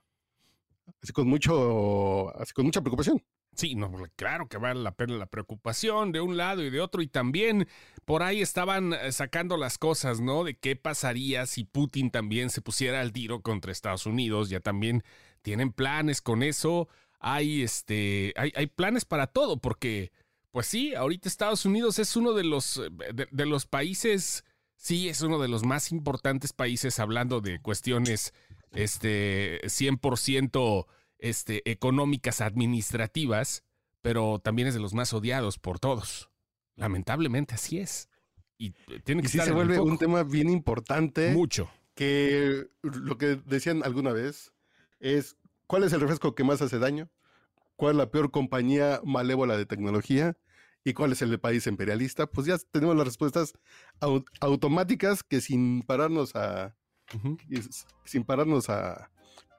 así 1.01 1.13
con 1.13 1.27
mucho, 1.27 2.35
así 2.37 2.53
con 2.53 2.65
mucha 2.65 2.81
preocupación. 2.81 3.21
Sí, 3.55 3.75
no, 3.75 3.91
claro 4.15 4.47
que 4.47 4.57
vale 4.57 4.81
la 4.81 4.95
pena 4.95 5.17
la 5.17 5.25
preocupación 5.25 6.13
de 6.13 6.21
un 6.21 6.37
lado 6.37 6.63
y 6.63 6.69
de 6.69 6.79
otro. 6.79 7.01
Y 7.01 7.07
también 7.07 7.67
por 8.05 8.23
ahí 8.23 8.41
estaban 8.41 8.93
eh, 8.93 9.11
sacando 9.11 9.57
las 9.57 9.77
cosas, 9.77 10.21
¿no? 10.21 10.43
De 10.45 10.57
qué 10.57 10.75
pasaría 10.77 11.45
si 11.45 11.65
Putin 11.65 12.11
también 12.11 12.49
se 12.49 12.61
pusiera 12.61 13.01
al 13.01 13.11
tiro 13.11 13.41
contra 13.41 13.71
Estados 13.71 14.05
Unidos. 14.05 14.49
Ya 14.49 14.61
también 14.61 15.03
tienen 15.41 15.73
planes 15.73 16.21
con 16.21 16.43
eso. 16.43 16.87
Hay, 17.19 17.61
este, 17.61 18.33
hay, 18.37 18.53
hay 18.55 18.67
planes 18.67 19.05
para 19.05 19.27
todo, 19.27 19.57
porque, 19.57 20.11
pues 20.51 20.65
sí, 20.65 20.95
ahorita 20.95 21.27
Estados 21.27 21.65
Unidos 21.65 21.99
es 21.99 22.15
uno 22.15 22.33
de 22.33 22.43
los, 22.43 22.77
eh, 22.77 23.27
de 23.29 23.45
los 23.45 23.67
países, 23.67 24.43
sí, 24.75 25.07
es 25.07 25.21
uno 25.21 25.39
de 25.39 25.47
los 25.47 25.63
más 25.63 25.91
importantes 25.91 26.51
países 26.53 26.99
hablando 26.99 27.41
de 27.41 27.61
cuestiones, 27.61 28.33
este, 28.71 29.61
100% 29.63 30.85
este, 31.19 31.69
económicas 31.69 32.41
administrativas, 32.41 33.63
pero 34.01 34.39
también 34.39 34.67
es 34.67 34.73
de 34.73 34.79
los 34.79 34.93
más 34.93 35.13
odiados 35.13 35.59
por 35.59 35.79
todos. 35.79 36.29
Lamentablemente 36.75 37.55
así 37.55 37.79
es. 37.79 38.09
Y 38.57 38.71
tiene 39.03 39.21
que 39.21 39.27
sí 39.27 39.39
se 39.39 39.51
vuelve 39.51 39.79
un 39.79 39.97
tema 39.97 40.23
bien 40.23 40.49
importante. 40.49 41.31
Mucho. 41.31 41.69
Que 41.95 42.67
lo 42.81 43.17
que 43.17 43.35
decían 43.45 43.81
alguna 43.83 44.13
vez 44.13 44.53
es 44.99 45.37
cuál 45.67 45.83
es 45.83 45.93
el 45.93 46.01
refresco 46.01 46.35
que 46.35 46.43
más 46.43 46.61
hace 46.61 46.79
daño, 46.79 47.09
cuál 47.75 47.93
es 47.93 47.97
la 47.97 48.11
peor 48.11 48.31
compañía 48.31 49.01
malévola 49.03 49.57
de 49.57 49.65
tecnología 49.65 50.37
y 50.83 50.93
cuál 50.93 51.11
es 51.11 51.21
el 51.21 51.39
país 51.39 51.67
imperialista. 51.67 52.27
Pues 52.27 52.47
ya 52.47 52.57
tenemos 52.71 52.95
las 52.95 53.05
respuestas 53.05 53.53
automáticas 54.39 55.23
que 55.23 55.41
sin 55.41 55.81
pararnos 55.83 56.35
a 56.35 56.75
sin 58.05 58.23
pararnos 58.23 58.69
a, 58.69 59.09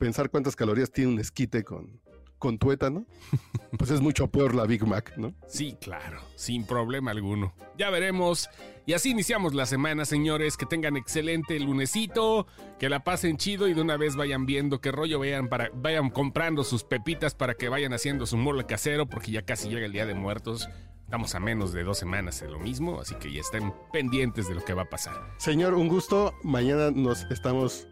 pensar 0.02 0.30
cuántas 0.30 0.56
calorías 0.56 0.90
tiene 0.90 1.12
un 1.12 1.20
esquite 1.20 1.62
con, 1.62 2.00
con 2.36 2.58
tuétano, 2.58 3.06
pues 3.78 3.88
es 3.92 4.00
mucho 4.00 4.26
peor 4.26 4.52
la 4.52 4.66
Big 4.66 4.84
Mac, 4.84 5.16
¿no? 5.16 5.32
Sí, 5.46 5.76
claro, 5.80 6.20
sin 6.34 6.66
problema 6.66 7.12
alguno. 7.12 7.54
Ya 7.78 7.88
veremos. 7.88 8.50
Y 8.84 8.94
así 8.94 9.10
iniciamos 9.10 9.54
la 9.54 9.64
semana, 9.64 10.04
señores. 10.04 10.56
Que 10.56 10.66
tengan 10.66 10.96
excelente 10.96 11.56
lunesito, 11.60 12.48
que 12.80 12.88
la 12.88 13.04
pasen 13.04 13.36
chido 13.36 13.68
y 13.68 13.74
de 13.74 13.80
una 13.80 13.96
vez 13.96 14.16
vayan 14.16 14.44
viendo 14.44 14.80
qué 14.80 14.90
rollo 14.90 15.20
vayan, 15.20 15.48
para, 15.48 15.70
vayan 15.72 16.10
comprando 16.10 16.64
sus 16.64 16.82
pepitas 16.82 17.36
para 17.36 17.54
que 17.54 17.68
vayan 17.68 17.92
haciendo 17.92 18.26
su 18.26 18.36
mole 18.36 18.66
casero, 18.66 19.06
porque 19.06 19.30
ya 19.30 19.42
casi 19.42 19.68
llega 19.68 19.86
el 19.86 19.92
Día 19.92 20.04
de 20.04 20.14
Muertos. 20.14 20.68
Estamos 21.12 21.34
a 21.34 21.40
menos 21.40 21.74
de 21.74 21.84
dos 21.84 21.98
semanas 21.98 22.40
de 22.40 22.48
lo 22.48 22.58
mismo, 22.58 22.98
así 22.98 23.14
que 23.16 23.30
ya 23.30 23.42
estén 23.42 23.74
pendientes 23.92 24.48
de 24.48 24.54
lo 24.54 24.64
que 24.64 24.72
va 24.72 24.84
a 24.84 24.88
pasar. 24.88 25.12
Señor, 25.36 25.74
un 25.74 25.86
gusto. 25.86 26.32
Mañana 26.42 26.90
nos 26.90 27.24
estamos 27.24 27.86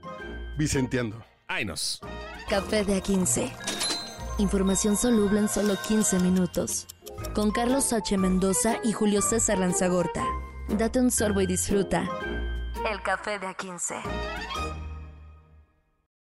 vicenteando. 0.57 1.23
Ainos. 1.47 2.01
Café 2.49 2.83
de 2.83 3.03
A15. 3.03 3.53
Información 4.39 4.97
soluble 4.97 5.41
en 5.41 5.49
solo 5.51 5.75
15 5.87 6.19
minutos. 6.21 6.87
Con 7.35 7.51
Carlos 7.51 7.93
H. 7.93 8.17
Mendoza 8.17 8.79
y 8.83 8.93
Julio 8.93 9.21
César 9.21 9.59
Lanzagorta. 9.59 10.25
Date 10.71 10.99
un 10.99 11.11
sorbo 11.11 11.43
y 11.43 11.47
disfruta. 11.47 12.09
El 12.91 13.03
café 13.03 13.39
de 13.39 13.49
A15. 13.49 14.80